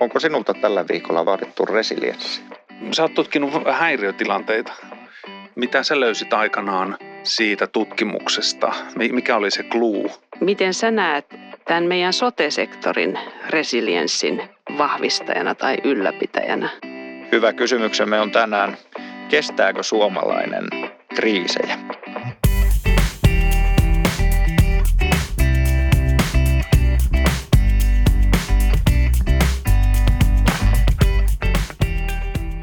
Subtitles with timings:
[0.00, 2.42] Onko sinulta tällä viikolla vaadittu resilienssi?
[2.92, 4.72] Sä oot tutkinut häiriötilanteita.
[5.54, 8.72] Mitä sä löysit aikanaan siitä tutkimuksesta?
[9.12, 10.10] Mikä oli se kluu?
[10.40, 11.26] Miten sä näet
[11.64, 13.18] tämän meidän sote-sektorin
[13.48, 14.42] resilienssin
[14.78, 16.68] vahvistajana tai ylläpitäjänä?
[17.32, 18.76] Hyvä kysymyksemme on tänään,
[19.28, 20.64] kestääkö suomalainen
[21.14, 21.78] kriisejä?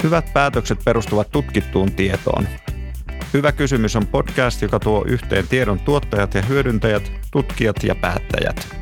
[0.08, 2.48] Hyvät päätökset perustuvat tutkittuun tietoon.
[3.34, 8.76] Hyvä kysymys on podcast, joka tuo yhteen tiedon tuottajat ja hyödyntäjät, tutkijat ja päättäjät.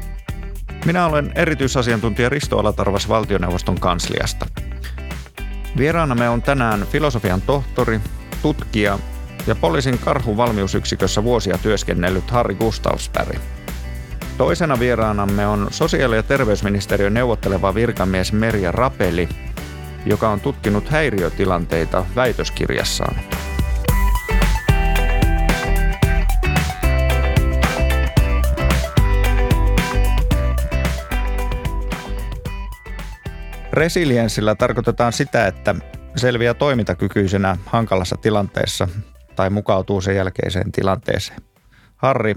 [0.85, 4.47] Minä olen erityisasiantuntija Risto Alatarvas valtioneuvoston kansliasta.
[5.77, 8.01] Vieraanamme on tänään filosofian tohtori,
[8.43, 8.99] tutkija
[9.47, 13.39] ja poliisin karhuvalmiusyksikössä vuosia työskennellyt Harri Gustavsberg.
[14.39, 19.29] Toisena vieraanamme on sosiaali- ja terveysministeriön neuvotteleva virkamies Merja Rapeli–
[20.07, 23.17] joka on tutkinut häiriötilanteita väitöskirjassaan.
[33.73, 35.75] Resilienssillä tarkoitetaan sitä, että
[36.17, 38.89] selviää toimintakykyisenä hankalassa tilanteessa
[39.37, 41.41] tai mukautuu sen jälkeiseen tilanteeseen.
[41.97, 42.35] Harri,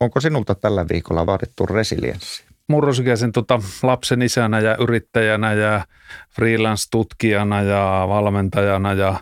[0.00, 2.45] onko sinulta tällä viikolla vaadittu resilienssi?
[2.68, 5.84] Murrosikäisen tota, lapsen isänä ja yrittäjänä ja
[6.34, 9.20] freelance-tutkijana ja valmentajana ja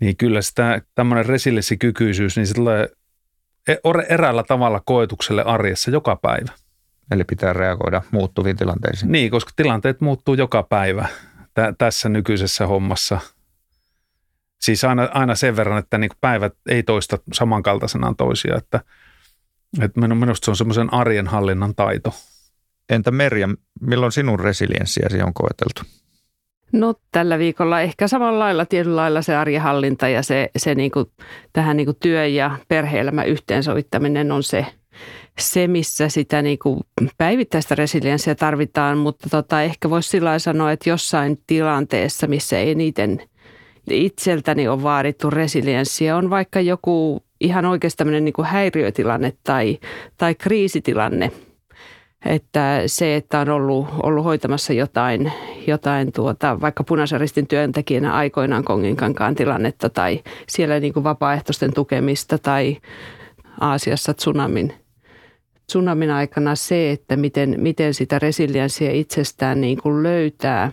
[0.00, 2.88] niin kyllä sitä tämmöinen resilienssikykyisyys, niin se tulee
[3.68, 3.74] e,
[4.08, 6.52] eräällä tavalla koetukselle arjessa joka päivä.
[7.10, 9.12] Eli pitää reagoida muuttuviin tilanteisiin.
[9.12, 11.08] Niin, koska tilanteet muuttuu joka päivä
[11.54, 13.20] tä- tässä nykyisessä hommassa.
[14.60, 18.80] Siis aina, aina sen verran, että niin päivät ei toista samankaltaisenaan toisia, että,
[19.80, 22.14] että minusta se on semmoisen arjen hallinnan taito–
[22.90, 23.48] Entä Merja,
[23.80, 25.82] milloin sinun resilienssiäsi on koeteltu?
[26.72, 31.06] No tällä viikolla ehkä samalla lailla tietyllä lailla se arjehallinta ja se, se niin kuin,
[31.52, 34.66] tähän niin kuin työ- ja perhe-elämän yhteensovittaminen on se,
[35.38, 36.80] se missä sitä niin kuin
[37.18, 43.22] päivittäistä resilienssiä tarvitaan, mutta tota, ehkä voisi sillä sanoa, että jossain tilanteessa, missä eniten
[43.90, 49.78] itseltäni on vaadittu resilienssiä, on vaikka joku ihan oikeasti tämmöinen niin kuin häiriötilanne tai,
[50.18, 51.30] tai kriisitilanne–
[52.24, 55.32] että se, että on ollut, ollut hoitamassa jotain,
[55.66, 62.38] jotain tuota, vaikka punaisen ristin työntekijänä aikoinaan Konginkankaan tilannetta tai siellä niin kuin vapaaehtoisten tukemista
[62.38, 62.76] tai
[63.60, 64.72] Aasiassa tsunamin,
[65.66, 70.72] tsunamin aikana se, että miten, miten sitä resilienssiä itsestään niin kuin löytää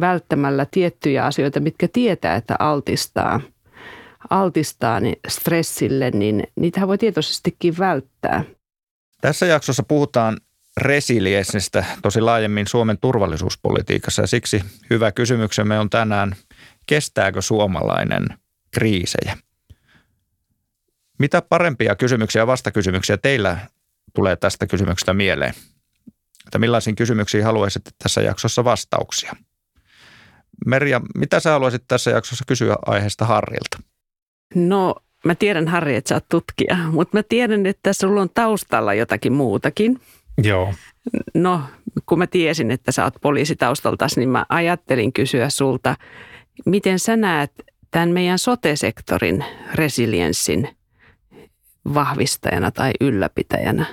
[0.00, 3.40] välttämällä tiettyjä asioita, mitkä tietää, että altistaa,
[4.30, 8.44] altistaa stressille, niin niitä voi tietoisestikin välttää.
[9.20, 10.36] Tässä jaksossa puhutaan
[10.78, 16.36] resilienssistä tosi laajemmin Suomen turvallisuuspolitiikassa ja siksi hyvä kysymyksemme on tänään,
[16.86, 18.26] kestääkö suomalainen
[18.70, 19.36] kriisejä?
[21.18, 23.58] Mitä parempia kysymyksiä ja vastakysymyksiä teillä
[24.14, 25.54] tulee tästä kysymyksestä mieleen?
[26.46, 29.36] Että millaisiin kysymyksiin haluaisit tässä jaksossa vastauksia?
[30.66, 33.78] Merja, mitä sä haluaisit tässä jaksossa kysyä aiheesta Harrilta?
[34.54, 38.94] No, mä tiedän Harri, että sä oot tutkija, mutta mä tiedän, että sulla on taustalla
[38.94, 40.00] jotakin muutakin.
[40.42, 40.74] Joo.
[41.34, 41.62] No,
[42.06, 45.96] kun mä tiesin, että sä oot poliisitaustaltas, niin mä ajattelin kysyä sulta,
[46.66, 47.52] miten sä näet
[47.90, 49.44] tämän meidän sote-sektorin
[49.74, 50.68] resilienssin
[51.94, 53.86] vahvistajana tai ylläpitäjänä?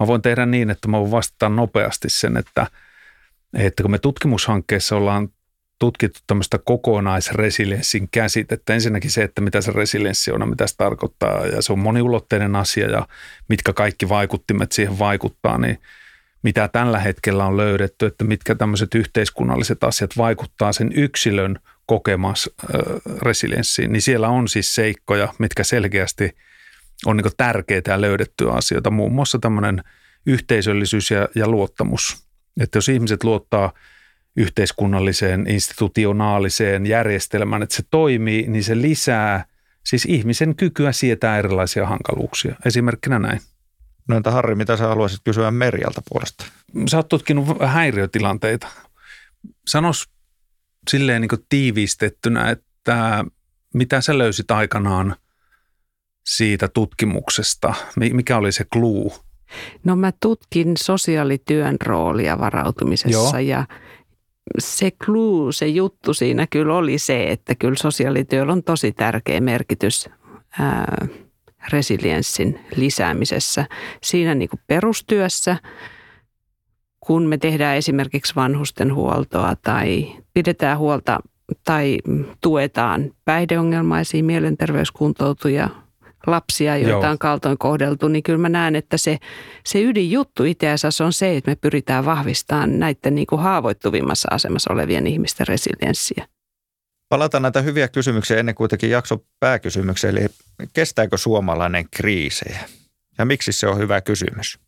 [0.00, 2.66] Mä voin tehdä niin, että mä voin vastata nopeasti sen, että,
[3.54, 5.28] että kun me tutkimushankkeessa ollaan
[5.80, 8.74] tutkittu tämmöistä kokonaisresilienssin käsitettä.
[8.74, 12.56] Ensinnäkin se, että mitä se resilienssi on ja mitä se tarkoittaa ja se on moniulotteinen
[12.56, 13.06] asia ja
[13.48, 15.78] mitkä kaikki vaikuttimet siihen vaikuttaa, niin
[16.42, 22.50] mitä tällä hetkellä on löydetty, että mitkä tämmöiset yhteiskunnalliset asiat vaikuttaa sen yksilön kokemas
[23.22, 26.36] resilienssiin, niin siellä on siis seikkoja, mitkä selkeästi
[27.06, 29.84] on niin tärkeitä ja löydettyä asioita, muun muassa tämmöinen
[30.26, 32.24] yhteisöllisyys ja, ja luottamus.
[32.60, 33.72] Että jos ihmiset luottaa–
[34.40, 39.44] yhteiskunnalliseen, institutionaaliseen järjestelmään, että se toimii, niin se lisää
[39.86, 42.56] siis ihmisen kykyä sietää erilaisia hankaluuksia.
[42.64, 43.40] Esimerkkinä näin.
[44.08, 46.44] No entä Harri, mitä sä haluaisit kysyä Merjalta puolesta?
[46.90, 48.66] Sä oot tutkinut häiriötilanteita.
[49.66, 50.08] Sanos
[50.90, 53.24] silleen niin tiivistettynä, että
[53.74, 55.16] mitä sä löysit aikanaan
[56.26, 57.74] siitä tutkimuksesta?
[57.96, 59.14] Mikä oli se kluu?
[59.84, 63.38] No mä tutkin sosiaalityön roolia varautumisessa Joo.
[63.38, 63.66] ja
[64.58, 70.08] se clue, se juttu siinä kyllä oli se, että kyllä sosiaalityöllä on tosi tärkeä merkitys
[70.60, 71.06] ää,
[71.72, 73.66] resilienssin lisäämisessä.
[74.02, 75.56] Siinä niin kuin perustyössä,
[77.00, 81.20] kun me tehdään esimerkiksi vanhusten huoltoa tai pidetään huolta
[81.64, 81.98] tai
[82.40, 85.68] tuetaan päihdeongelmaisia mielenterveyskuntoutujia
[86.30, 87.10] lapsia, joita Joo.
[87.10, 89.18] on kaltoin kohdeltu, niin kyllä mä näen, että se,
[89.66, 94.72] se ydinjuttu itse asiassa on se, että me pyritään vahvistamaan näiden niin kuin haavoittuvimmassa asemassa
[94.72, 96.26] olevien ihmisten resilienssiä.
[97.08, 100.26] Palataan näitä hyviä kysymyksiä ennen kuitenkin jakso pääkysymykseen, eli
[100.72, 102.58] kestääkö suomalainen kriisejä?
[103.18, 104.58] Ja miksi se on hyvä kysymys?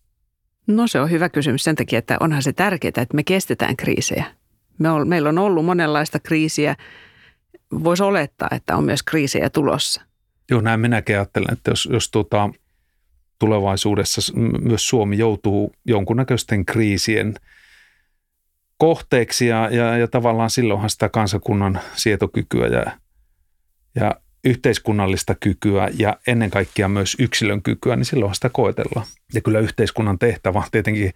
[0.67, 4.25] No se on hyvä kysymys sen takia, että onhan se tärkeää, että me kestetään kriisejä.
[4.79, 6.77] Me on, meillä on ollut monenlaista kriisiä.
[7.85, 10.03] Voisi olettaa, että on myös kriisejä tulossa.
[10.53, 12.51] Joo, näin minäkin ajattelen, että jos, jos tuota,
[13.39, 14.33] tulevaisuudessa
[14.63, 17.35] myös Suomi joutuu jonkunnäköisten kriisien
[18.79, 22.99] kohteeksi ja, ja, ja tavallaan silloinhan sitä kansakunnan sietokykyä ja,
[23.95, 24.15] ja
[24.45, 29.07] yhteiskunnallista kykyä ja ennen kaikkea myös yksilön kykyä, niin silloin sitä koetellaan.
[29.35, 31.13] Ja kyllä yhteiskunnan tehtävä on tietenkin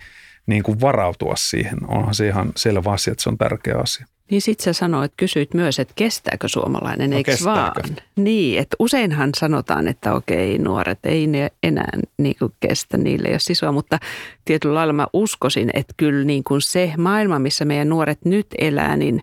[0.47, 1.79] niin kuin varautua siihen.
[1.89, 4.07] Onhan se ihan selvä asia, että se on tärkeä asia.
[4.31, 7.73] Niin sit sä sanoit, kysyit myös, että kestääkö suomalainen, no, eikö vaan?
[8.17, 13.45] Niin, että useinhan sanotaan, että okei, nuoret ei ne enää niin kuin kestä, niille jos
[13.45, 13.99] sisua, mutta
[14.45, 18.97] tietyllä lailla mä uskoisin, että kyllä niin kuin se maailma, missä meidän nuoret nyt elää,
[18.97, 19.21] niin,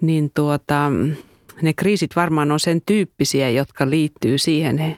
[0.00, 0.92] niin tuota,
[1.62, 4.96] ne kriisit varmaan on sen tyyppisiä, jotka liittyy siihen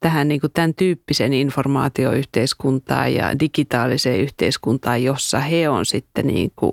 [0.00, 6.72] tähän niin kuin tämän tyyppisen informaatioyhteiskuntaan ja digitaaliseen yhteiskuntaan, jossa he on sitten niin kuin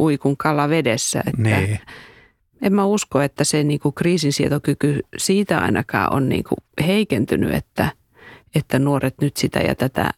[0.00, 1.22] uikun kala vedessä.
[1.26, 1.78] Että niin.
[2.62, 7.88] En mä usko, että se niin kuin kriisinsietokyky siitä ainakaan on niin kuin heikentynyt, että,
[8.54, 10.10] että nuoret nyt sitä ja tätä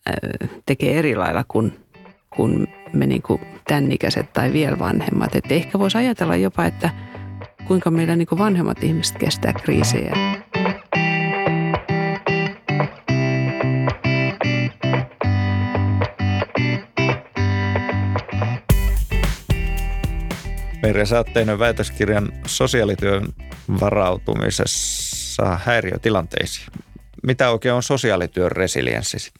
[0.66, 1.72] tekee eri lailla kuin,
[2.36, 5.34] kuin me niin kuin tämän ikäiset tai vielä vanhemmat.
[5.34, 6.90] Että ehkä voisi ajatella jopa, että
[7.66, 10.43] kuinka meillä niin kuin vanhemmat ihmiset kestää kriisejä.
[20.84, 23.26] Merja, sä oot tehnyt väitöskirjan sosiaalityön
[23.80, 26.66] varautumisessa häiriötilanteisiin.
[27.22, 29.32] Mitä oikein on sosiaalityön resilienssi?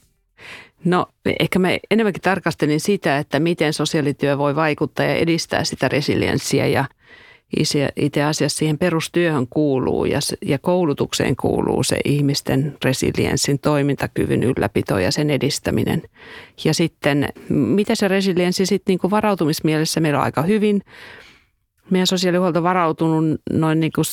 [0.85, 1.05] No
[1.39, 6.85] ehkä mä enemmänkin tarkastelin sitä, että miten sosiaalityö voi vaikuttaa ja edistää sitä resilienssiä ja
[7.95, 15.11] itse asiassa siihen perustyöhön kuuluu ja, ja koulutukseen kuuluu se ihmisten resilienssin toimintakyvyn ylläpito ja
[15.11, 16.01] sen edistäminen.
[16.63, 20.81] Ja sitten mitä se resilienssi sitten niin varautumismielessä meillä on aika hyvin–
[21.89, 24.05] meidän sosiaalihuolto varautunut noin niin kuin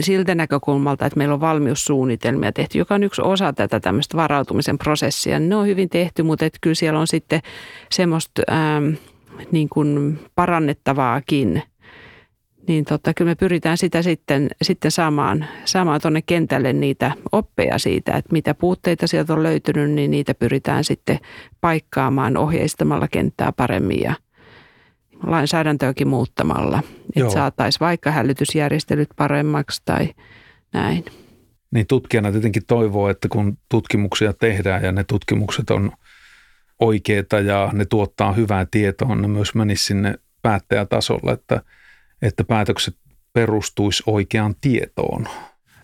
[0.00, 5.40] siltä näkökulmalta, että meillä on valmiussuunnitelmia tehty, joka on yksi osa tätä tämmöistä varautumisen prosessia.
[5.40, 7.40] Ne on hyvin tehty, mutta että kyllä siellä on sitten
[7.90, 8.88] semmoista ähm,
[9.52, 11.62] niin kuin parannettavaakin.
[12.68, 18.12] Niin totta, kyllä me pyritään sitä sitten, sitten saamaan, saamaan tuonne kentälle niitä oppeja siitä,
[18.12, 21.18] että mitä puutteita sieltä on löytynyt, niin niitä pyritään sitten
[21.60, 24.14] paikkaamaan ohjeistamalla kenttää paremmin ja–
[25.22, 26.82] lainsäädäntöäkin muuttamalla,
[27.16, 30.14] että saataisiin vaikka hälytysjärjestelyt paremmaksi tai
[30.72, 31.04] näin.
[31.70, 35.92] Niin tutkijana tietenkin toivoo, että kun tutkimuksia tehdään ja ne tutkimukset on
[36.80, 41.62] oikeita ja ne tuottaa hyvää tietoa, ne myös menisi sinne päättäjätasolle, että,
[42.22, 42.96] että päätökset
[43.32, 45.28] perustuisi oikeaan tietoon.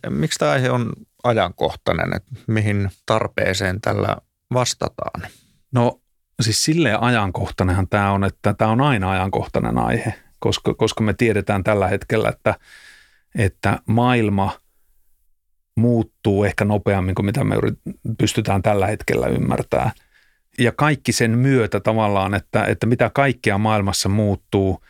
[0.09, 0.93] Miksi tämä aihe on
[1.25, 4.17] ajankohtainen, että mihin tarpeeseen tällä
[4.53, 5.23] vastataan?
[5.73, 6.01] No
[6.43, 11.65] siis silleen ajankohtainenhan tämä on, että tämä on aina ajankohtainen aihe, koska, koska me tiedetään
[11.65, 12.55] tällä hetkellä, että,
[13.35, 14.61] että maailma
[15.77, 17.57] muuttuu ehkä nopeammin kuin mitä me
[18.19, 19.91] pystytään tällä hetkellä ymmärtämään.
[20.59, 24.85] Ja kaikki sen myötä tavallaan, että, että mitä kaikkea maailmassa muuttuu,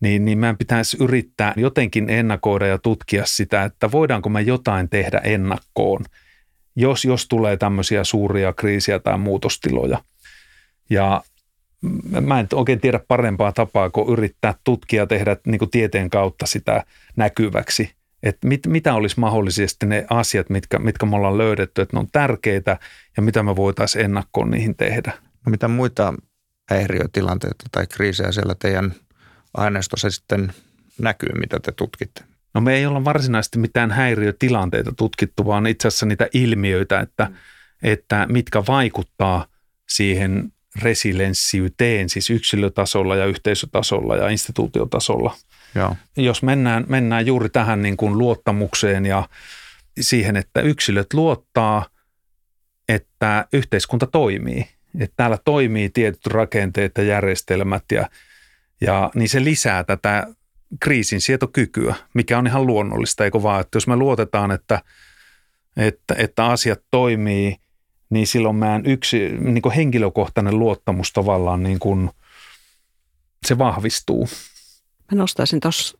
[0.00, 5.18] niin, niin meidän pitäisi yrittää jotenkin ennakoida ja tutkia sitä, että voidaanko me jotain tehdä
[5.18, 6.04] ennakkoon,
[6.76, 9.98] jos, jos tulee tämmöisiä suuria kriisiä tai muutostiloja–
[10.90, 11.22] ja
[12.20, 16.84] mä en oikein tiedä parempaa tapaa kuin yrittää tutkia tehdä niin kuin tieteen kautta sitä
[17.16, 17.90] näkyväksi.
[18.22, 22.08] Että mit, mitä olisi mahdollisesti ne asiat, mitkä, mitkä me ollaan löydetty, että ne on
[22.12, 22.78] tärkeitä
[23.16, 25.12] ja mitä me voitaisiin ennakkoon niihin tehdä.
[25.46, 26.14] No mitä muita
[26.70, 28.94] häiriötilanteita tai kriisejä siellä teidän
[29.54, 30.52] aineistossa sitten
[30.98, 32.24] näkyy, mitä te tutkitte?
[32.54, 37.30] No me ei olla varsinaisesti mitään häiriötilanteita tutkittu, vaan itse asiassa niitä ilmiöitä, että,
[37.82, 39.46] että mitkä vaikuttaa
[39.88, 45.34] siihen resilienssiyteen, siis yksilötasolla ja yhteisötasolla ja instituutiotasolla.
[45.74, 45.96] Joo.
[46.16, 49.28] Jos mennään, mennään juuri tähän niin kuin luottamukseen ja
[50.00, 51.86] siihen, että yksilöt luottaa,
[52.88, 54.68] että yhteiskunta toimii.
[55.00, 58.08] Että täällä toimii tietyt rakenteet ja järjestelmät ja,
[58.80, 60.26] ja niin se lisää tätä
[60.80, 64.82] kriisinsietokykyä, mikä on ihan luonnollista, eikö vaan, että jos me luotetaan, että,
[65.76, 67.56] että, että asiat toimii–
[68.10, 72.10] niin silloin mä yksi niin kuin henkilökohtainen luottamus tavallaan niin kuin,
[73.46, 74.28] se vahvistuu.
[75.12, 75.98] Mä nostaisin tuossa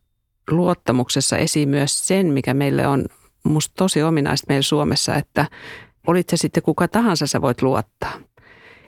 [0.51, 3.05] luottamuksessa esiin myös sen, mikä meille on
[3.43, 5.45] musta tosi ominaista meillä Suomessa, että
[6.07, 8.13] olit se sitten kuka tahansa, sä voit luottaa.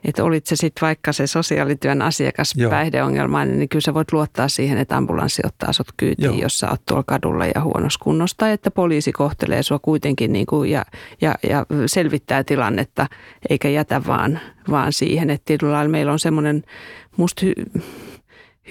[0.03, 2.69] Että olit se sitten vaikka se sosiaalityön asiakas Joo.
[2.69, 6.41] päihdeongelmainen, niin kyllä sä voit luottaa siihen, että ambulanssi ottaa sut kyytiin, Joo.
[6.41, 8.37] jos sä oot tuolla kadulla ja huonossa kunnossa.
[8.37, 10.85] Tai että poliisi kohtelee sua kuitenkin niin kuin ja,
[11.21, 13.07] ja, ja selvittää tilannetta,
[13.49, 14.39] eikä jätä vaan,
[14.69, 15.29] vaan siihen.
[15.29, 16.63] Että tietyllä lailla meillä on semmoinen
[17.17, 17.53] musta hy,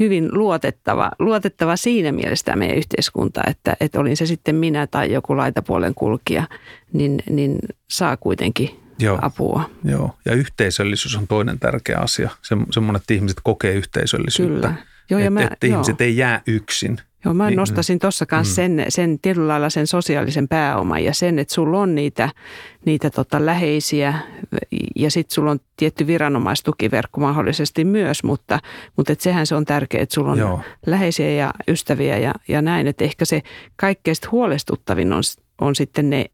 [0.01, 5.37] hyvin luotettava, luotettava siinä mielessä meidän yhteiskunta, että, että olin se sitten minä tai joku
[5.37, 6.45] laitapuolen kulkija,
[6.93, 7.59] niin, niin
[7.89, 9.19] saa kuitenkin Joo.
[9.23, 9.71] apua.
[9.85, 12.30] Joo, ja yhteisöllisyys on toinen tärkeä asia.
[12.42, 14.69] Se, semmoinen, että ihmiset kokee yhteisöllisyyttä.
[14.69, 14.75] Kyllä.
[15.11, 15.75] Joo, ja että, mä, että joo.
[15.75, 16.99] ihmiset ei jää yksin.
[17.25, 18.76] Joo, mä niin, nostaisin tuossa kanssa mm.
[18.76, 22.30] sen, sen tietyllä lailla sen sosiaalisen pääoman ja sen, että sulla on niitä,
[22.87, 24.14] niitä tota läheisiä
[24.97, 28.59] ja sitten sulla on tietty viranomaistukiverkko mahdollisesti myös, mutta,
[28.97, 30.61] mutta et sehän se on tärkeää, että sulla on Joo.
[30.87, 33.42] läheisiä ja ystäviä ja, ja näin, että ehkä se
[33.76, 35.23] kaikkein huolestuttavin on,
[35.61, 36.26] on sitten ne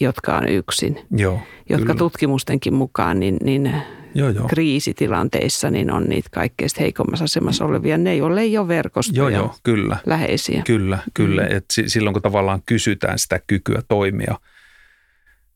[0.00, 1.98] jotka on yksin, Joo, jotka kyllä.
[1.98, 3.74] tutkimustenkin mukaan niin, niin
[4.14, 4.48] joo, joo.
[4.48, 7.98] kriisitilanteissa niin on niitä kaikkein heikommassa asemassa olevia.
[7.98, 9.96] Ne, joille ei ole verkostoja joo, joo, kyllä.
[10.06, 10.62] läheisiä.
[10.66, 11.42] Kyllä, kyllä.
[11.42, 11.56] Mm.
[11.56, 14.38] Et silloin kun tavallaan kysytään sitä kykyä toimia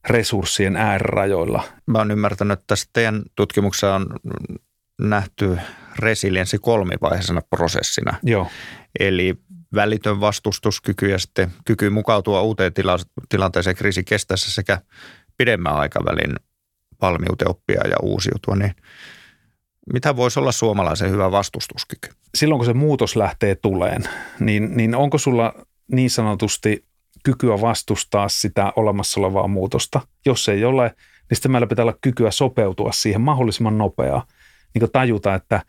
[0.08, 1.62] resurssien äärirajoilla.
[1.86, 4.06] Mä oon ymmärtänyt, että tässä teidän tutkimuksessa on
[5.00, 5.58] nähty
[5.98, 8.14] resilienssi kolmivaiheisena prosessina.
[8.22, 8.48] Joo.
[9.00, 9.34] Eli
[9.76, 14.80] välitön vastustuskyky ja sitten kyky mukautua uuteen tila- tilanteeseen kriisin kestäessä sekä
[15.36, 16.34] pidemmän aikavälin
[17.02, 18.74] valmiuteen oppia ja uusiutua, niin
[19.92, 22.08] mitä voisi olla suomalaisen hyvä vastustuskyky?
[22.34, 24.02] Silloin kun se muutos lähtee tuleen,
[24.40, 25.54] niin, niin onko sulla
[25.92, 26.84] niin sanotusti
[27.22, 30.00] kykyä vastustaa sitä olemassa olevaa muutosta?
[30.26, 30.94] Jos ei ole,
[31.30, 34.26] niin sitten meillä pitää olla kykyä sopeutua siihen mahdollisimman nopeaa.
[34.74, 35.62] Niin tajuta, että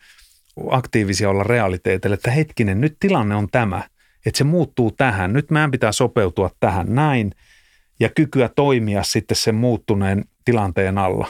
[0.69, 3.83] aktiivisia olla realiteetille, että hetkinen, nyt tilanne on tämä,
[4.27, 5.33] että se muuttuu tähän.
[5.33, 7.31] Nyt meidän pitää sopeutua tähän näin
[7.99, 11.27] ja kykyä toimia sitten sen muuttuneen tilanteen alla.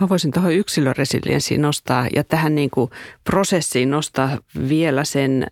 [0.00, 2.90] Mä voisin tuohon yksilöresilienssiin nostaa ja tähän niin kuin
[3.24, 4.38] prosessiin nostaa
[4.68, 5.46] vielä sen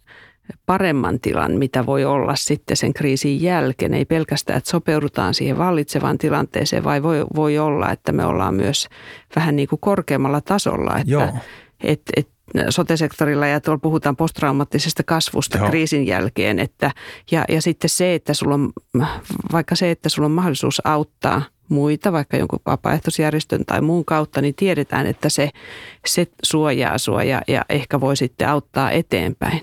[0.67, 3.95] paremman tilan, mitä voi olla sitten sen kriisin jälkeen.
[3.95, 8.89] Ei pelkästään, että sopeudutaan siihen vallitsevaan tilanteeseen, vai voi, voi olla, että me ollaan myös
[9.37, 10.99] vähän niin kuin korkeammalla tasolla.
[10.99, 11.29] Että, Joo.
[11.85, 12.29] Et, et
[12.71, 15.69] sote-sektorilla ja tuolla puhutaan posttraumaattisesta kasvusta Joo.
[15.69, 16.59] kriisin jälkeen.
[16.59, 16.91] Että,
[17.31, 18.73] ja, ja sitten se, että sulla on,
[19.53, 24.55] vaikka se, että sulla on mahdollisuus auttaa muita, vaikka jonkun vapaaehtoisjärjestön tai muun kautta, niin
[24.55, 25.51] tiedetään, että se,
[26.07, 29.61] se suojaa sua ja, ja ehkä voi sitten auttaa eteenpäin.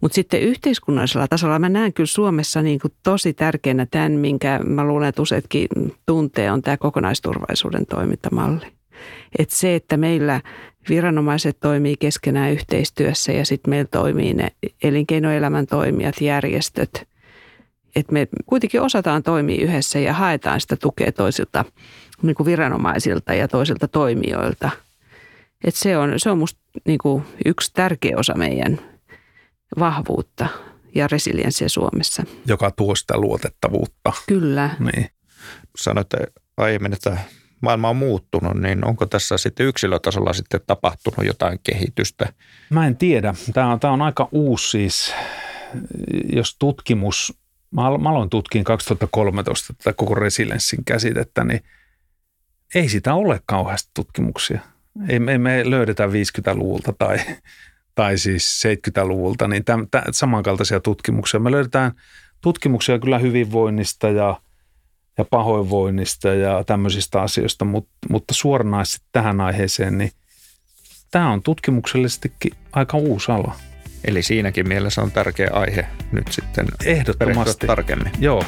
[0.00, 4.84] Mutta sitten yhteiskunnallisella tasolla mä näen kyllä Suomessa niin kuin tosi tärkeänä tämän, minkä mä
[4.84, 5.68] luulen, että useatkin
[6.06, 8.66] tuntee, on tämä kokonaisturvallisuuden toimintamalli.
[9.38, 10.40] Että se, että meillä
[10.88, 14.52] viranomaiset toimii keskenään yhteistyössä ja sitten meillä toimii ne
[14.82, 17.08] elinkeinoelämän toimijat, järjestöt.
[17.96, 21.64] Että me kuitenkin osataan toimia yhdessä ja haetaan sitä tukea toisilta
[22.22, 24.70] niin kuin viranomaisilta ja toisilta toimijoilta.
[25.64, 28.80] Et se on, se on musta niin kuin yksi tärkeä osa meidän
[29.78, 30.46] vahvuutta
[30.94, 32.24] ja resilienssiä Suomessa.
[32.46, 34.12] Joka tuo sitä luotettavuutta.
[34.26, 34.70] Kyllä.
[34.78, 35.10] Niin.
[35.76, 36.18] Sanoitte
[36.56, 37.18] aiemmin, että
[37.60, 42.32] maailma on muuttunut, niin onko tässä sitten yksilötasolla sitten tapahtunut jotain kehitystä?
[42.70, 43.34] Mä en tiedä.
[43.54, 45.14] Tämä on, tämä on aika uusi siis,
[46.32, 47.38] jos tutkimus,
[47.70, 51.60] mä, mä aloin tutkiin 2013 tätä koko resilienssin käsitettä, niin
[52.74, 54.60] ei sitä ole kauheasti tutkimuksia.
[55.08, 57.18] Ei, ei me löydetä 50-luvulta tai,
[57.94, 61.40] tai siis 70-luvulta, niin täm, täm, samankaltaisia tutkimuksia.
[61.40, 61.92] Me löydetään
[62.40, 64.36] tutkimuksia kyllä hyvinvoinnista ja–
[65.18, 70.10] ja pahoinvoinnista ja tämmöisistä asioista, mutta, mutta suoranaisesti tähän aiheeseen, niin
[71.10, 73.54] tämä on tutkimuksellisestikin aika uusi ala.
[74.04, 77.66] Eli siinäkin mielessä on tärkeä aihe nyt sitten Ehdottomasti.
[77.66, 78.12] tarkemmin.
[78.18, 78.44] Joo.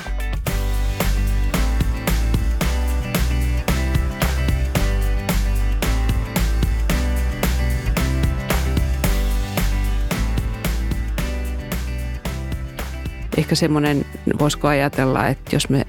[13.37, 14.07] Ehkä semmoinen,
[14.39, 15.87] voisiko ajatella, että jos me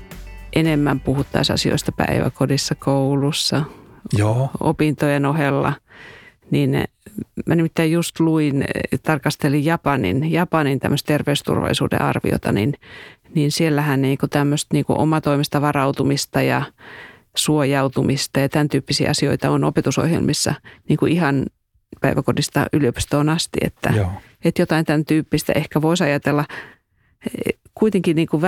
[0.56, 3.64] enemmän puhuttaisiin asioista päiväkodissa, koulussa,
[4.18, 4.50] Joo.
[4.60, 5.74] opintojen ohella.
[6.52, 6.84] Niin
[7.46, 8.64] mä nimittäin just luin,
[9.04, 12.74] tarkastelin Japanin, Japanin tämmöistä terveysturvallisuuden arviota, niin,
[13.36, 16.62] niin siellähän niinku tämmöistä niinku omatoimista varautumista ja
[17.36, 20.54] suojautumista ja tämän tyyppisiä asioita on opetusohjelmissa
[20.90, 21.46] niin kuin ihan
[22.02, 23.94] päiväkodista yliopistoon asti, että,
[24.46, 26.46] että jotain tämän tyyppistä ehkä voisi ajatella
[27.76, 28.42] kuitenkin niin kuin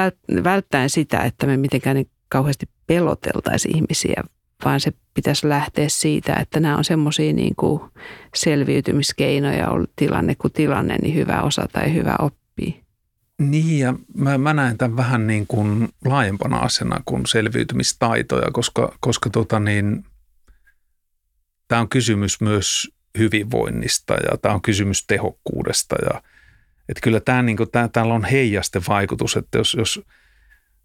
[0.44, 4.24] välttäen sitä, että me mitenkään niin kauheasti peloteltaisiin ihmisiä,
[4.66, 7.82] vaan se pitäisi lähteä siitä, että nämä on semmoisia niin kuin
[8.36, 12.74] selviytymiskeinoja, ollut tilanne kuin tilanne, niin hyvä osa tai hyvä oppia.
[13.40, 19.30] Niin ja mä, mä näen tämän vähän niin kuin laajempana asiana kuin selviytymistaitoja, koska, koska
[19.30, 20.06] tota niin,
[21.68, 26.22] tämä on kysymys myös hyvinvoinnista ja tämä on kysymys tehokkuudesta ja
[26.90, 30.02] että kyllä tämä, niin kuin, tämä, täällä on heijastevaikutus, että jos, jos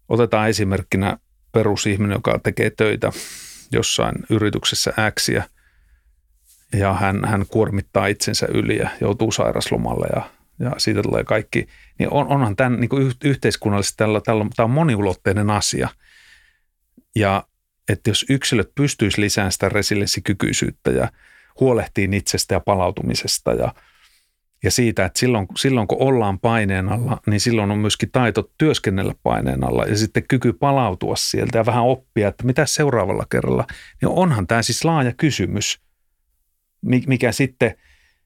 [0.09, 1.17] otetaan esimerkkinä
[1.51, 3.11] perusihminen, joka tekee töitä
[3.71, 5.43] jossain yrityksessä X ja,
[6.73, 10.29] ja hän, hän kuormittaa itsensä yli ja joutuu sairaslomalle ja,
[10.59, 11.67] ja siitä tulee kaikki,
[11.99, 15.89] niin on, onhan tämän niin kuin yhteiskunnallisesti tällä, tällä, tämä on moniulotteinen asia.
[17.15, 17.43] Ja
[17.89, 21.11] että jos yksilöt pystyisivät lisäämään sitä resilienssikykyisyyttä ja
[21.59, 23.73] huolehtii itsestä ja palautumisesta ja,
[24.63, 29.13] ja siitä, että silloin, silloin kun ollaan paineen alla, niin silloin on myöskin taito työskennellä
[29.23, 33.67] paineen alla ja sitten kyky palautua sieltä ja vähän oppia, että mitä seuraavalla kerralla.
[34.01, 35.79] Niin onhan tämä siis laaja kysymys,
[37.07, 37.75] mikä sitten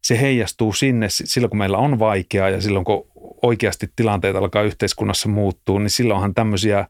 [0.03, 3.07] se heijastuu sinne silloin, kun meillä on vaikeaa ja silloin, kun
[3.41, 6.87] oikeasti tilanteet alkaa yhteiskunnassa muuttua, niin silloinhan tämmöisiä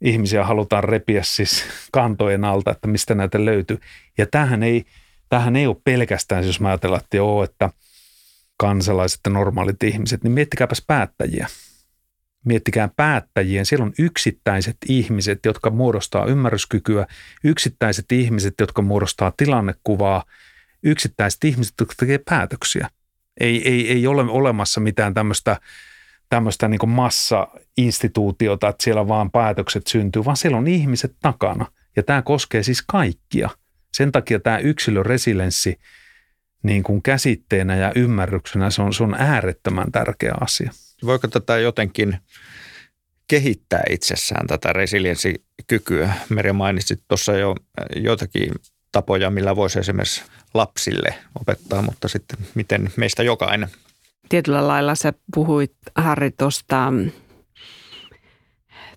[0.00, 3.80] ihmisiä halutaan repiä siis kantojen alta, että mistä näitä löytyy.
[4.18, 4.84] Ja tähän ei,
[5.28, 7.70] tämähän ei ole pelkästään, jos mä ajatellaan, että joo, että
[8.56, 11.46] kansalaiset ja normaalit ihmiset, niin miettikääpäs päättäjiä.
[12.44, 13.66] Miettikää päättäjien.
[13.66, 17.06] Siellä on yksittäiset ihmiset, jotka muodostaa ymmärryskykyä,
[17.44, 20.24] yksittäiset ihmiset, jotka muodostaa tilannekuvaa,
[20.82, 22.90] yksittäiset ihmiset, jotka tekee päätöksiä.
[23.40, 25.60] Ei, ei, ei ole olemassa mitään tämmöistä
[26.28, 31.66] tämmöistä niin massa-instituutiota, että siellä vaan päätökset syntyy, vaan siellä on ihmiset takana.
[31.96, 33.50] Ja tämä koskee siis kaikkia–
[33.96, 35.78] sen takia tämä yksilöresilienssi
[36.66, 40.70] niin kuin käsitteenä ja ymmärryksenä, se on, se on äärettömän tärkeä asia.
[41.04, 42.18] Voiko tätä jotenkin
[43.28, 46.12] kehittää itsessään tätä resilienssikykyä?
[46.28, 47.54] Meri mainitsit tuossa jo
[47.96, 48.50] joitakin
[48.92, 50.22] tapoja, millä voisi esimerkiksi
[50.54, 53.68] lapsille opettaa, mutta sitten miten meistä jokainen?
[54.28, 56.92] Tietyllä lailla sä puhuit Harri tuosta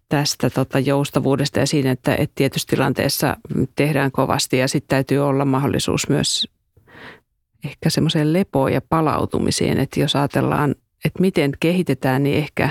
[0.09, 3.37] tästä tota joustavuudesta ja siinä, että, että tietyssä tilanteessa
[3.75, 6.47] tehdään kovasti ja sitten täytyy olla mahdollisuus myös
[7.63, 12.69] ehkä semmoiseen lepoon ja palautumiseen, että jos ajatellaan, että miten kehitetään, niin ehkä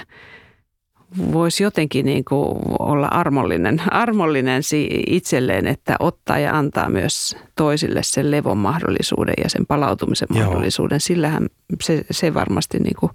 [1.33, 4.63] voisi jotenkin niin kuin olla armollinen, armollinen
[5.07, 10.45] itselleen, että ottaa ja antaa myös toisille sen levon mahdollisuuden ja sen palautumisen Joo.
[10.45, 11.01] mahdollisuuden.
[11.01, 11.47] Sillähän
[11.83, 13.13] se, se varmasti niin kuin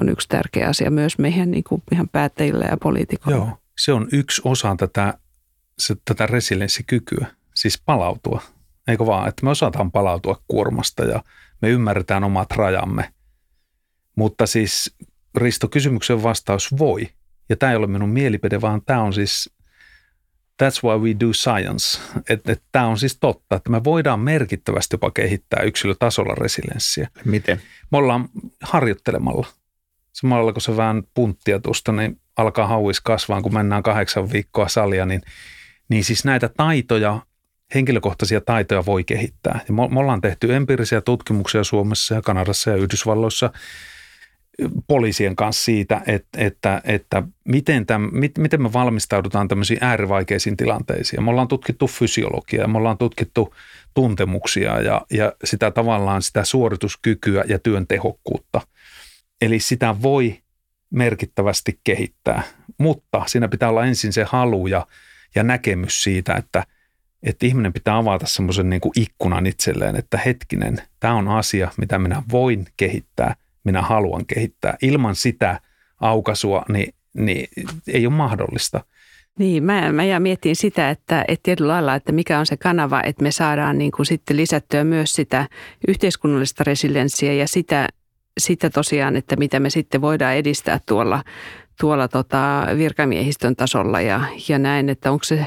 [0.00, 3.38] on yksi tärkeä asia myös meidän niin kuin ihan päättäjille ja poliitikoille.
[3.38, 5.14] Joo, se on yksi osa tätä,
[5.78, 8.42] se, tätä resilienssikykyä, siis palautua.
[8.88, 11.22] Eikö vaan, että me osataan palautua kuormasta ja
[11.62, 13.12] me ymmärretään omat rajamme.
[14.16, 14.96] Mutta siis
[15.36, 17.08] Risto, kysymyksen vastaus voi.
[17.48, 19.50] Ja tämä ei ole minun mielipide, vaan tämä on siis,
[20.62, 22.00] that's why we do science.
[22.28, 27.08] Että et, tämä on siis totta, että me voidaan merkittävästi jopa kehittää yksilötasolla resilienssiä.
[27.24, 27.62] Miten?
[27.92, 28.28] Me ollaan
[28.62, 29.46] harjoittelemalla.
[30.12, 35.06] Samalla kun se vähän punttia tuosta, niin alkaa hauis kasvaa, kun mennään kahdeksan viikkoa salia,
[35.06, 35.22] niin,
[35.88, 37.20] niin siis näitä taitoja,
[37.74, 39.60] henkilökohtaisia taitoja voi kehittää.
[39.68, 43.50] Ja me, ollaan tehty empiirisiä tutkimuksia Suomessa ja Kanadassa ja Yhdysvalloissa
[44.86, 51.22] poliisien kanssa siitä, että, että, että miten, täm, miten me valmistaudutaan tämmöisiin äärivaikeisiin tilanteisiin.
[51.22, 53.54] Me ollaan tutkittu fysiologiaa, me ollaan tutkittu
[53.94, 58.60] tuntemuksia ja, ja sitä tavallaan sitä suorituskykyä ja työn tehokkuutta.
[59.40, 60.38] Eli sitä voi
[60.90, 62.42] merkittävästi kehittää,
[62.78, 64.86] mutta siinä pitää olla ensin se halu ja,
[65.34, 66.66] ja näkemys siitä, että,
[67.24, 72.22] että ihminen pitää avata semmoisen niin ikkunan itselleen, että hetkinen, tämä on asia, mitä minä
[72.32, 74.76] voin kehittää, minä haluan kehittää.
[74.82, 75.60] Ilman sitä
[76.00, 77.48] aukasua niin, niin
[77.88, 78.84] ei ole mahdollista.
[79.38, 83.02] Niin, mä, mä ja mietin sitä, että, että tietyllä lailla, että mikä on se kanava,
[83.02, 85.48] että me saadaan niin kuin sitten lisättyä myös sitä
[85.88, 87.88] yhteiskunnallista resilienssiä ja sitä
[88.40, 91.24] sitä tosiaan, että mitä me sitten voidaan edistää tuolla,
[91.80, 95.46] tuolla tota virkamiehistön tasolla ja, ja näin, että onko se,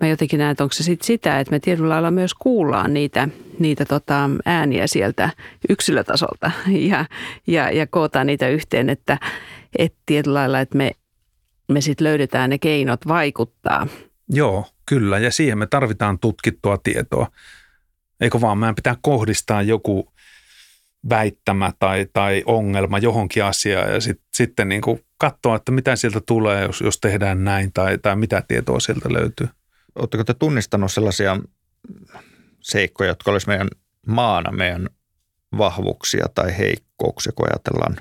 [0.00, 3.28] mä jotenkin näen, että onko se sitten sitä, että me tietyllä lailla myös kuullaan niitä,
[3.58, 5.30] niitä tota ääniä sieltä
[5.68, 6.50] yksilötasolta
[6.90, 7.04] ja,
[7.46, 9.18] ja, ja kootaan niitä yhteen, että,
[9.78, 10.90] että tietyllä lailla, että me,
[11.68, 13.86] me sitten löydetään ne keinot vaikuttaa.
[14.28, 17.30] Joo, kyllä, ja siihen me tarvitaan tutkittua tietoa.
[18.20, 20.12] Eikö vaan, meidän pitää kohdistaa joku
[21.08, 24.82] väittämä tai, tai ongelma johonkin asiaan ja sit, sitten niin
[25.18, 29.48] katsoa, että mitä sieltä tulee, jos, jos tehdään näin tai, tai mitä tietoa sieltä löytyy.
[30.00, 31.40] Oletteko te tunnistanut sellaisia
[32.60, 33.68] seikkoja, jotka olisi meidän
[34.06, 34.88] maana meidän
[35.58, 37.96] vahvuuksia tai heikkouksia, kun ajatellaan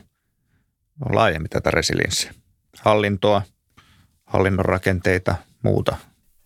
[1.14, 2.34] laajemmin tätä resilienssiä?
[2.82, 3.42] Hallintoa,
[4.26, 5.98] hallinnon rakenteita, muuta.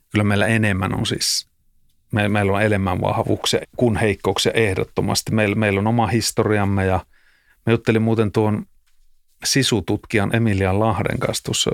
[0.09, 1.47] Kyllä meillä enemmän on siis
[2.11, 5.31] Me, meillä on enemmän vahvuuksia kuin heikkouksia ehdottomasti.
[5.31, 7.05] Meillä, meillä on oma historiamme ja
[7.65, 8.65] me juttelin muuten tuon
[9.43, 11.71] sisututkijan Emilia Lahden kanssa tuossa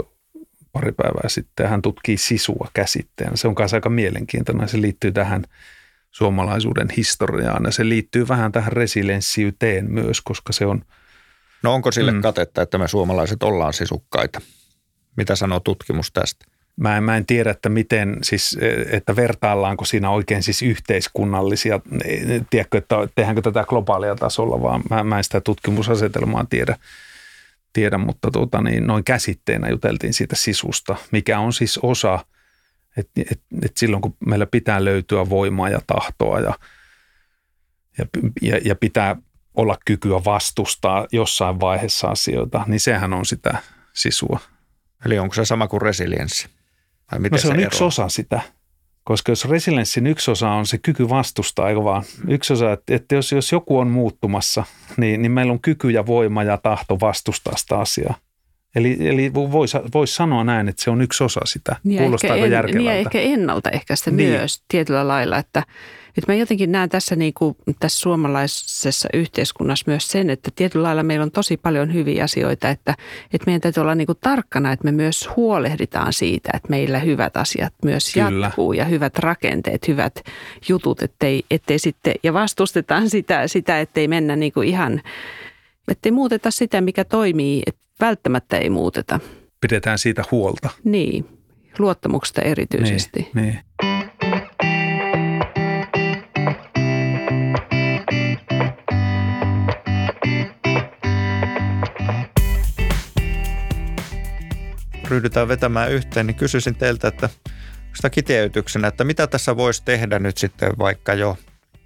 [0.71, 1.69] pari päivää sitten.
[1.69, 3.35] Hän tutkii sisua käsitteenä.
[3.35, 4.69] Se on myös aika mielenkiintoinen.
[4.69, 5.43] Se liittyy tähän
[6.11, 10.81] suomalaisuuden historiaan ja se liittyy vähän tähän resilienssiyteen myös, koska se on...
[11.63, 12.21] No onko sille mm.
[12.21, 14.41] katetta, että me suomalaiset ollaan sisukkaita?
[15.15, 16.45] Mitä sanoo tutkimus tästä?
[16.75, 18.57] Mä en, mä en tiedä, että miten siis,
[18.91, 21.79] että vertaillaanko siinä oikein siis yhteiskunnallisia,
[22.49, 26.77] tiedätkö, että tehdäänkö tätä globaalia tasolla, vaan mä, mä en sitä tutkimusasetelmaa tiedä,
[27.73, 32.25] tiedä mutta tuota, niin noin käsitteenä juteltiin siitä sisusta, mikä on siis osa,
[32.97, 36.53] että et, et silloin kun meillä pitää löytyä voimaa ja tahtoa ja,
[37.97, 38.05] ja,
[38.41, 39.15] ja, ja pitää
[39.55, 43.57] olla kykyä vastustaa jossain vaiheessa asioita, niin sehän on sitä
[43.93, 44.39] sisua.
[45.05, 46.47] Eli onko se sama kuin resilienssi?
[47.11, 47.67] Vai miten no se, se on ero?
[47.67, 48.41] yksi osa sitä.
[49.03, 52.03] Koska jos resilienssin yksi osa on se kyky vastustaa, eikö vaan?
[52.27, 54.63] Yksi osa, että, että jos, jos joku on muuttumassa,
[54.97, 58.15] niin, niin meillä on kyky ja voima ja tahto vastustaa sitä asiaa.
[58.75, 61.75] Eli, eli voisi vois sanoa näin, että se on yksi osa sitä.
[61.83, 62.89] Niin Kuulostaako ehkä en, järkevältä?
[62.89, 64.29] Niin ehkä ennaltaehkäistä niin.
[64.29, 65.63] myös tietyllä lailla, että,
[66.19, 71.03] että mä jotenkin näen tässä, niin kuin, tässä suomalaisessa yhteiskunnassa myös sen, että tietyllä lailla
[71.03, 72.95] meillä on tosi paljon hyviä asioita, että,
[73.33, 77.37] että meidän täytyy olla niin kuin tarkkana, että me myös huolehditaan siitä, että meillä hyvät
[77.37, 78.45] asiat myös Kyllä.
[78.45, 80.21] jatkuu ja hyvät rakenteet, hyvät
[80.69, 85.01] jutut, ettei, ettei sitten, ja vastustetaan sitä, sitä ettei mennä niin kuin ihan,
[85.87, 89.19] ettei muuteta sitä, mikä toimii, että välttämättä ei muuteta.
[89.61, 90.69] Pidetään siitä huolta.
[90.83, 91.25] Niin,
[91.79, 93.29] luottamuksesta erityisesti.
[93.33, 93.98] Niin, niin.
[105.09, 107.29] Ryhdytään vetämään yhteen, niin kysyisin teiltä, että
[107.95, 111.37] sitä kiteytyksenä, että mitä tässä voisi tehdä nyt sitten vaikka jo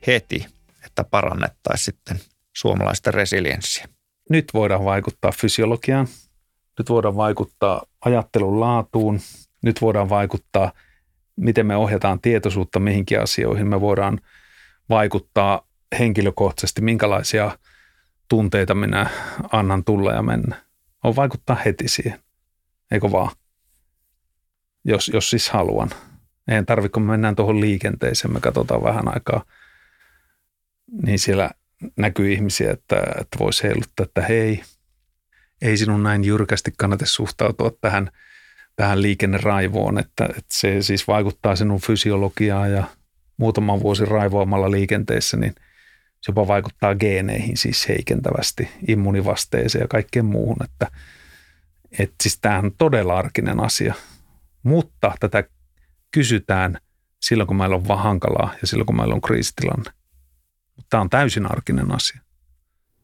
[0.07, 0.45] heti,
[0.85, 2.19] että parannettaisiin sitten
[2.53, 3.87] suomalaisten resilienssiä?
[4.29, 6.07] Nyt voidaan vaikuttaa fysiologiaan,
[6.79, 9.19] nyt voidaan vaikuttaa ajattelun laatuun,
[9.63, 10.71] nyt voidaan vaikuttaa,
[11.35, 14.19] miten me ohjataan tietoisuutta mihinkin asioihin, me voidaan
[14.89, 15.67] vaikuttaa
[15.99, 17.57] henkilökohtaisesti, minkälaisia
[18.29, 19.09] tunteita minä
[19.51, 20.55] annan tulla ja mennä.
[21.03, 22.19] On vaikuttaa heti siihen.
[22.91, 23.35] Eikö vaan?
[24.85, 25.89] Jos, jos siis haluan.
[26.47, 29.45] Ei tarvitse, kun me mennään tuohon liikenteeseen, me katsotaan vähän aikaa,
[31.01, 31.51] niin siellä
[31.97, 34.63] näkyy ihmisiä, että, että voisi heiluttaa, että hei,
[35.61, 38.11] ei sinun näin jyrkästi kannata suhtautua tähän,
[38.75, 42.83] tähän liikenneraivoon, että, että se siis vaikuttaa sinun fysiologiaan ja
[43.37, 45.55] muutaman vuosi raivoamalla liikenteessä, niin
[46.21, 50.87] se jopa vaikuttaa geeneihin siis heikentävästi, immunivasteeseen ja kaikkeen muuhun, että–
[51.99, 53.93] että siis tämähän on todella arkinen asia,
[54.63, 55.43] mutta tätä
[56.11, 56.77] kysytään
[57.21, 59.91] silloin, kun meillä on vaan hankalaa ja silloin, kun meillä on kriisitilanne.
[60.89, 62.21] Tämä on täysin arkinen asia.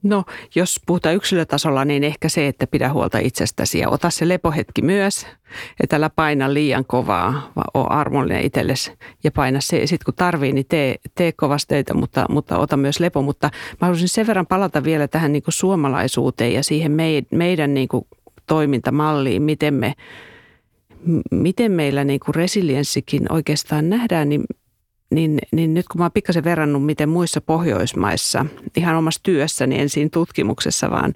[0.04, 0.24] No,
[0.56, 5.28] jos puhutaan yksilötasolla, niin ehkä se, että pidä huolta itsestäsi ja ota se lepohetki myös,
[5.84, 8.92] että älä paina liian kovaa, vaan ole armollinen itsellesi
[9.24, 9.88] ja paina se.
[9.88, 13.22] Sitten kun tarvii, niin tee, tee kovasti töitä, mutta, mutta ota myös lepo.
[13.22, 16.92] Mutta mä haluaisin sen verran palata vielä tähän niin kuin suomalaisuuteen ja siihen
[17.32, 18.08] meidän niin kuin
[18.50, 19.94] toimintamalliin, miten, me,
[21.32, 24.44] miten meillä niin kuin resilienssikin oikeastaan nähdään, niin,
[25.12, 28.46] niin, niin nyt kun mä oon pikkasen verrannut, miten muissa Pohjoismaissa,
[28.78, 31.14] ihan omassa työssäni, en siinä tutkimuksessa, vaan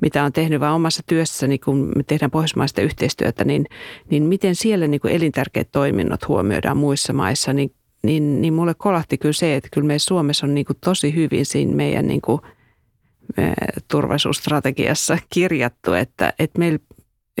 [0.00, 3.66] mitä on tehnyt, vaan omassa työssäni, kun me tehdään pohjoismaista yhteistyötä, niin,
[4.10, 7.70] niin miten siellä niin kuin elintärkeät toiminnot huomioidaan muissa maissa, niin
[8.02, 11.46] niin, niin mulle kolahti kyllä se, että kyllä meidän Suomessa on niin kuin tosi hyvin
[11.46, 12.40] siinä meidän niin kuin
[13.88, 16.78] turvallisuusstrategiassa kirjattu, että, että meillä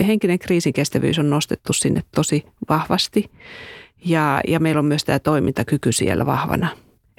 [0.06, 3.30] henkinen kriisikestävyys on nostettu sinne tosi vahvasti
[4.04, 6.68] ja, ja meillä on myös tämä toimintakyky siellä vahvana.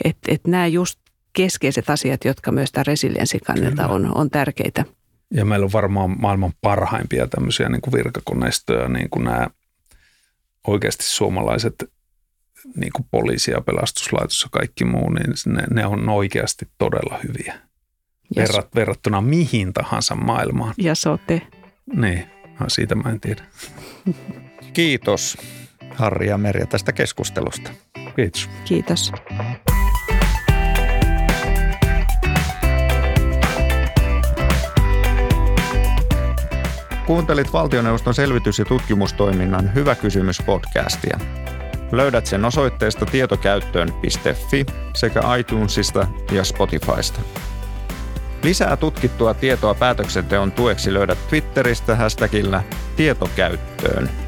[0.03, 0.99] Että et nämä just
[1.34, 4.86] keskeiset asiat, jotka myös tämän resilienssin kannalta on, on tärkeitä.
[5.34, 9.47] Ja meillä on varmaan maailman parhaimpia tämmöisiä niin kuin virkakoneistoja, niin kuin nämä
[10.67, 11.75] oikeasti suomalaiset
[12.75, 17.66] niin kuin poliisi ja pelastuslaitos ja kaikki muu, niin ne, ne on oikeasti todella hyviä
[18.35, 20.73] verrat, verrattuna mihin tahansa maailmaan.
[20.77, 21.41] Ja sote.
[21.95, 22.23] Niin,
[22.59, 23.43] no, siitä mä en tiedä.
[24.73, 25.37] Kiitos
[25.95, 27.71] Harri ja Merja tästä keskustelusta.
[28.15, 28.49] Kiitos.
[28.65, 29.11] Kiitos.
[37.05, 41.19] Kuuntelit valtioneuvoston selvitys- ja tutkimustoiminnan Hyvä kysymys podcastia.
[41.91, 47.19] Löydät sen osoitteesta tietokäyttöön.fi sekä iTunesista ja Spotifysta.
[48.43, 52.63] Lisää tutkittua tietoa päätöksenteon tueksi löydät Twitteristä hashtagillä
[52.95, 54.26] tietokäyttöön.